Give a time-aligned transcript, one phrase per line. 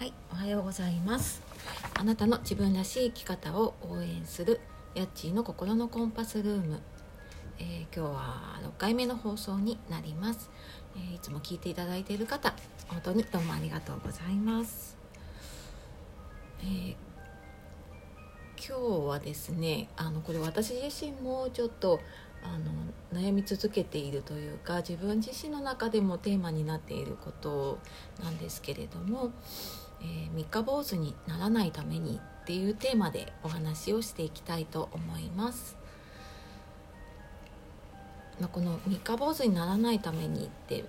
[0.00, 1.42] はい、おはようございます。
[1.92, 4.58] あなたの自分らしい生き方を応援する
[4.94, 6.80] ヤッチーの心のコンパスルーム。
[7.58, 10.48] えー今日は6回目の放送になります、
[10.96, 12.54] えーいつも聞いていただいている方、
[12.88, 14.96] 本当にどうもありがとうございます。
[16.62, 16.96] えー
[18.56, 22.00] 今日はですね、あのこれ私自身もちょっと
[22.42, 27.78] あの悩み続けているというか自分自身の中でもテーマになっていること
[28.22, 29.32] なんですけれども、
[30.00, 35.76] えー三日坊主にならないためにっていうテーマでお話をしていきたいと思います。
[38.40, 40.84] まあ、この三日坊主にならないためにって、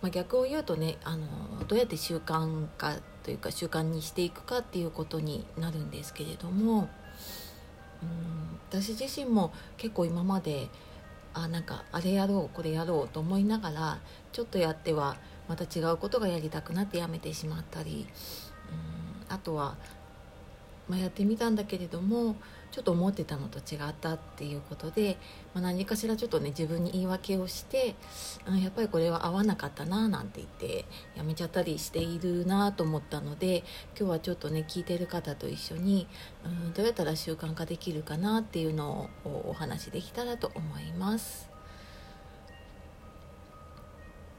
[0.00, 1.26] まあ、逆を言うとねあの
[1.66, 2.94] どうやって習慣化
[3.24, 6.88] というか習慣にしていくかっていうことになるんですけれども
[8.02, 10.68] うん私自身も結構今まで
[11.34, 13.98] あなんかあれやろうこれやろうと思いながら
[14.30, 15.16] ちょっとやっては
[15.48, 18.06] また違うことがやりたくなってやめてしまったり
[19.28, 19.76] あとは、
[20.88, 22.36] まあ、やってみたんだけれども
[22.72, 25.18] ちょっと思ってたのと違ったっていうことで、
[25.52, 27.94] まあ、何かしらちょっとね自分に言い訳をして、
[28.46, 33.62] うん、やっぱりこれは合わなかったななんて言ってやめちゃったりしているなと思ったので
[33.98, 36.08] 今日はちょっとね聞いてる方と一緒に、
[36.46, 41.50] うん、どうやったら習慣化できるかなっていうのをお話しできたらと思います。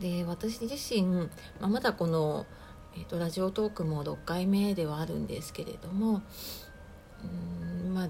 [0.00, 1.28] で私自身、ま
[1.60, 2.44] あ、まだこの、
[2.94, 6.22] えー、とラジオトークも6回目ではあるんですけれども
[7.84, 8.08] うんまあ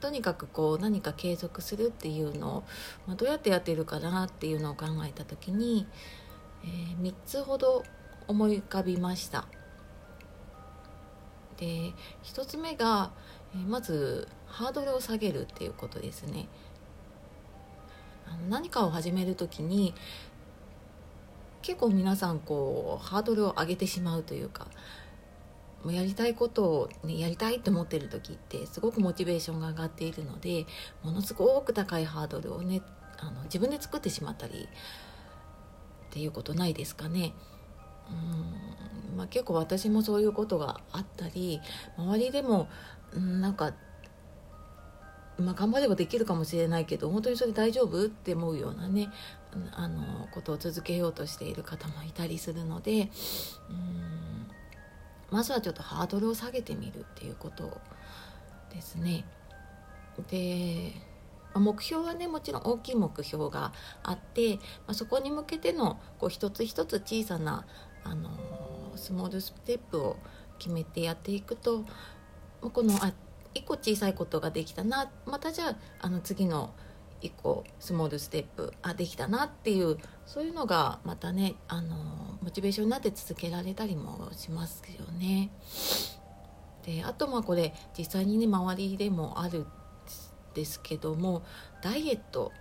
[0.00, 2.64] とにかくこう何か継続するっていうのを、
[3.06, 5.86] まあ、どうやってやってるかなっていうのを考えた時に、
[6.62, 7.84] えー3つほど
[8.28, 9.46] 思い浮かびました。
[11.56, 11.92] で
[12.24, 13.12] 1つ目が、
[13.54, 16.48] えーまずハードルを下げるっていうことですね。
[18.48, 19.94] 何かを始める時に
[21.64, 24.66] 結構皆さんこうハードルを上げてしまうというか
[25.82, 30.66] もやりたいことを、ね、やりたいと思ってる時ってすごくモチベーションが上がっているので
[31.02, 32.82] ものすごく高いハードルをね
[33.18, 34.68] あの自分で作ってしまったり
[36.08, 37.32] っていうことないですかね。
[38.10, 41.60] うんまあ、結構私もそういうことがあったり
[41.96, 42.68] 周りでも、
[43.14, 43.72] なんか、
[45.38, 49.10] まあ、頑張ればできるかもしれないけど本当にそれ大丈夫って思うようなね
[49.72, 53.10] あのことを続けようとしている方もいたりするので
[53.70, 54.46] うん
[55.30, 57.80] まずはちょっとハードルを下げてみるっていうこと
[58.72, 59.24] ですね。
[60.30, 60.92] で
[61.56, 67.64] 目標はねもちろん大きい目標があって、まあ、そこに向けてのこう一つ一つ小さな、
[68.02, 68.30] あの
[68.96, 70.16] スモールステップを
[70.58, 71.84] 決めてやっていくと
[72.60, 73.12] このあ
[73.54, 76.74] 一個小さいことができたなまたじゃああの次の
[77.20, 81.96] 一個スモールステップあできたなっていうそういうのがまたね、あの
[82.42, 85.50] モチベーションになって続けられたりもしますよね。
[86.84, 89.66] であとまあこれ実際にね周りでもあるん
[90.52, 91.42] ですけども
[91.82, 92.52] ダイエット、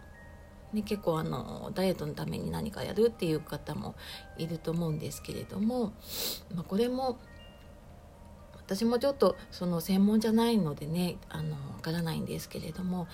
[0.72, 3.96] ね、結構あのダイエットのために何かやるっていう方も
[4.38, 5.92] いると思うんですけれども、
[6.56, 7.20] まあ、これも
[8.66, 13.08] 私もちょっとその専門じゃないのでねあのわからないんですけれども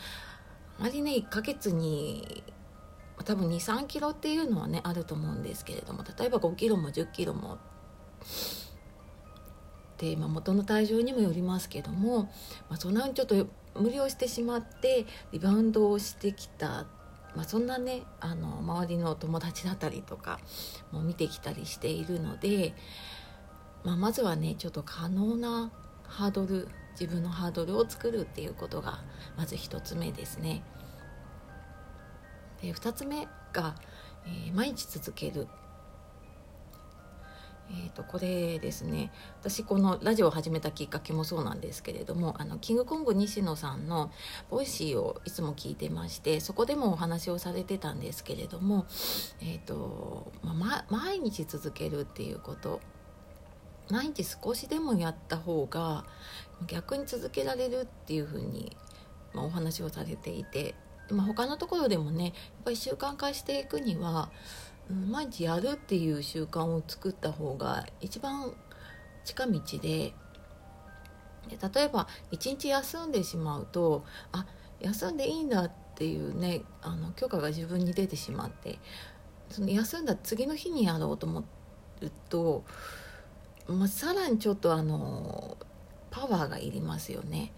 [0.80, 2.44] あまりね1ヶ月に
[3.26, 7.58] 多分23キロっていうのはねあると思うんですけれども例えば5キロも10キロも
[9.98, 12.24] で、まあ、元の体重にもよりますけども、
[12.70, 16.86] まあ、そんなにちょっと無理をしてしまってリバウンドをしてきた、
[17.36, 20.40] まあ、そんなねあの周りの友達だったりとか
[20.92, 22.74] も見てきたりしているので、
[23.84, 25.72] まあ、まずはねちょっと可能な
[26.03, 26.67] ハードル
[27.00, 29.00] 自分のハードルを作るっていうことが
[29.38, 30.63] まず一つ目ですね。
[32.62, 33.75] で2つ目が、
[34.25, 35.47] えー毎日続ける。
[37.72, 44.12] えー、とこれですね私このラジオを始めたきっかけもそうなんですけれどもあのキングコング西野さんの
[44.50, 48.88] Voicy をいつも聞いてましてそこでもお話をされてたんですけれども、
[49.39, 52.81] えーとまあ毎日続けるっていうこと
[53.89, 56.06] 毎日少しでもやった方が
[56.68, 58.75] 逆に続けられるっていうふうに、
[59.33, 60.75] まあ、お話をされていて、
[61.09, 62.33] まあ、他のところでもねやっ
[62.65, 68.51] ぱり習慣化していくには、うん毎日やるっていう習慣を作った方が一番
[69.24, 70.13] 近道で
[71.47, 74.45] で例えば一日休んでしまうとあ
[74.80, 78.80] 休んでいいんだっていうねあの許可が自分に出てしまって
[79.50, 82.63] その休んだ次の日にやろうと思うと、
[83.74, 85.57] まあ、さらにちょっとあの
[86.12, 87.51] パワーがいりますよね。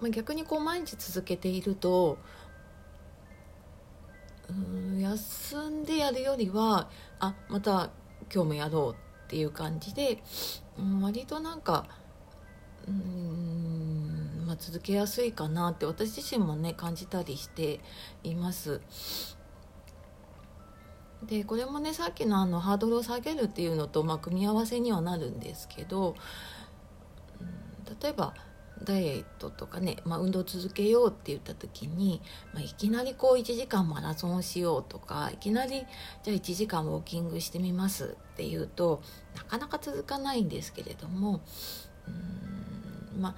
[0.00, 2.18] まあ、逆にこう毎日続けていると
[4.50, 7.90] うん休んでやるよりはあまた
[8.32, 10.22] 今日もやろうっていう感じで、
[10.78, 11.86] うん、割となんか
[12.86, 17.80] うん、まあ、続けやすいかなって私自身もね感じたりして
[18.22, 18.80] います。
[21.28, 26.14] でこれもねさっきのあのハードルを下げるっていうのと、まあ、組み合わせにはなるんですけど、
[28.00, 28.34] 例えば
[28.84, 32.20] ダイエットとかね、まあ、運動続けようって言った時に、
[32.52, 35.86] まあ、いきなりこう1時間マラソンしようとかいきなり
[36.22, 39.02] じゃあ1時間ウォーキングしてみますっていうと
[39.34, 41.40] なかなか続かないんですけれども
[42.06, 43.34] うんまあ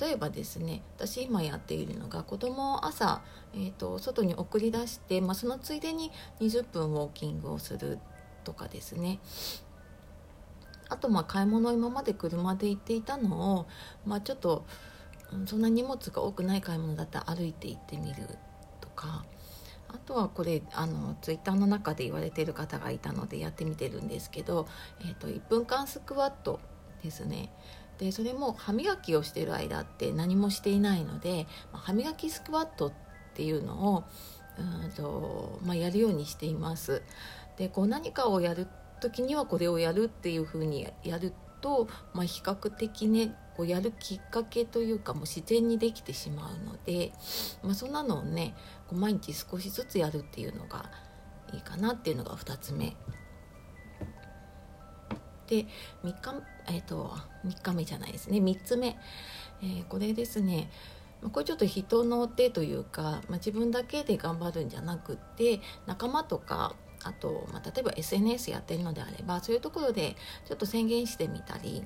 [0.00, 3.22] 例えばですね私今やっているのが子供を朝、
[3.54, 6.10] えーと、外に送り出して、まあ、そのついでに
[6.40, 7.98] 20分ウォーキングをする
[8.44, 9.18] とかですね。
[10.88, 13.66] あとまあ買い物今まで車で行っていたのを、
[14.04, 14.64] まあ、ちょっと
[15.46, 18.38] そんな荷物が多くない買い物だったら歩いて行ってみる
[18.80, 19.24] とか。
[19.88, 24.66] あとはこれあのツイッターの中で言われてる方がいたのでやってみてるんですけど、
[25.00, 26.60] えーと、1分間スクワット
[27.02, 27.50] ですね。
[27.98, 32.92] でそれも歯磨きをしてる間って何もしていないので歯磨きスクワットっ
[33.34, 34.04] ていうのを
[34.58, 37.02] うんと、まあ、やるようにしています。
[37.56, 38.66] でこう何かをやる
[39.00, 47.12] 時にはこれをやるっていうふうにやると、まあ、比較的ねこうやるきっかけというかもう自然にできてしまうので、
[47.62, 48.54] まあ、そんなのをね
[48.88, 50.90] こう毎日少しずつやるっていうのが
[51.52, 52.96] いいかなっていうのが2つ目。
[55.46, 55.66] で
[56.04, 57.12] 3日,、えーと、
[57.44, 58.38] 3日目じゃないですね。
[58.38, 58.96] 3つ目、
[59.62, 60.70] えー、これですね。
[61.32, 70.14] これちょっと人の手というか、まあ、自分だけで頑張るんじゃなくって仲間とかあと、まあ、例えば SNS やってるのであればそういうところで
[70.44, 71.84] ちょっと宣言してみたり、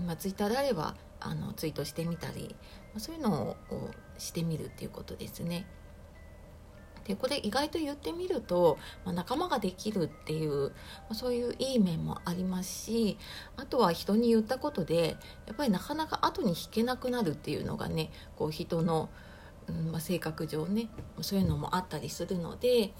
[0.00, 2.56] まあ、ツイッターであればあのツイートしてみたり、
[2.92, 5.66] まあ、そういうのをしてみるっていうことですね。
[7.06, 10.72] でこれ意外と言ってみると、まあ、仲間ができるっていう、ま
[11.10, 13.16] あ、そういういい面もありますし
[13.56, 15.16] あとは人に言ったことで
[15.46, 19.08] やっぱりなかなか後に引けなくなるっていうのがねこう人の、
[19.68, 20.88] うんまあ、性格上ね
[21.20, 22.92] そういうのもあったりするので、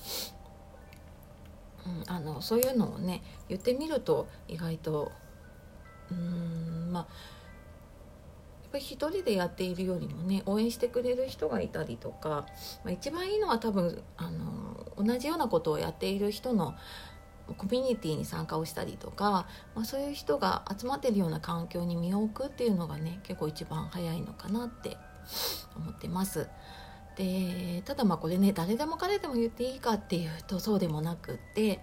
[1.84, 5.12] うん、あのそういうのをね言ってみると意外と
[6.12, 7.06] うんまあ
[8.66, 12.46] っぱり一人でやっているよりもね応援してくれる人がいたりとか、
[12.84, 16.74] まあ、一番いいのは多分あの同じようなことをやっている人の
[17.56, 24.96] コミュニティに参加をしたりとか、まあ、そういう人が集まってるような環境に身を置くっていうのがね結構一番早いのかなって
[25.76, 26.48] 思ってます。
[27.16, 31.80] でただまあこれね誰でも彼でも言っていいかっていうとそうでもなくって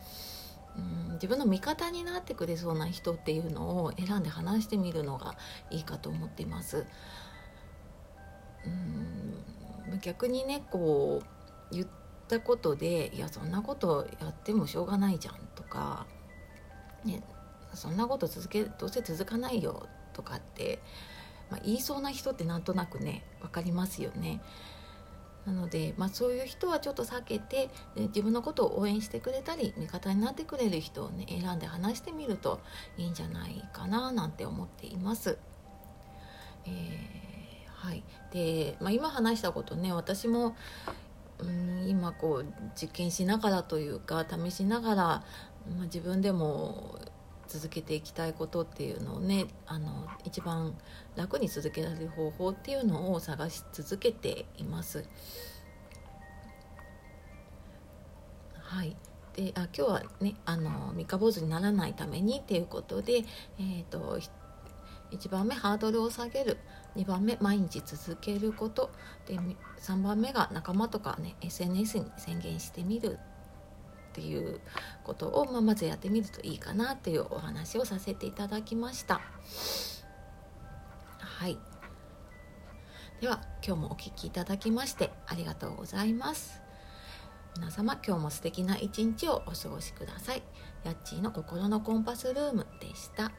[0.77, 5.35] うん自分の味方になってくれそうな人っていうのを選んで話してみるのが
[5.69, 6.85] いいかと思っています。
[8.65, 11.21] うん逆にねこ
[11.71, 11.87] う言っ
[12.27, 16.05] たことで「いやそんなことやってもしょうがないじゃん」とか、
[17.03, 17.21] ね
[17.73, 20.81] 「そんなこと続けどうせ続かないよ」とかって、
[21.49, 24.41] まあ、言いそうな人ってなんとなくね分かりますよね。
[25.45, 32.61] なので、まあ、そういう人はちょっと避けて自分のことを応援してくれたり味方になってくれる人をね選んで話してみると
[32.97, 35.37] いいんじゃないかななんて思っています。
[36.65, 40.55] えー、はいで、まあ、今話したことね私も
[41.39, 45.23] うん今こう実験しながらというか試しながら、ま
[45.81, 46.99] あ、自分でも
[47.47, 50.75] 続けていきたいことっていうのをねあの一番
[51.15, 55.05] 楽に続けられる方法っていうのを探し続けています。
[58.53, 58.95] はい。
[59.35, 63.23] であ今日はねあの三日坊主にならないためにっていうことで、
[63.59, 64.19] えーと、
[65.11, 66.57] 1番目ハードルを下げる。
[66.95, 68.91] 2番目毎日続けること。
[69.27, 69.37] で
[69.79, 73.19] 3番目が仲間とかね SNS に宣言してみる。
[74.13, 74.59] っていう
[75.03, 79.21] ことを、まあ、まずやってみるといいかなっていうお話をさせていただきました。
[81.17, 81.57] はい。
[83.19, 86.61] では今日もお聴きいただきましてありがとうございます。
[87.55, 90.43] 皆様今日も素敵な一日をお過ごしください。
[90.83, 93.31] やっちーの心のコンパスルームでした。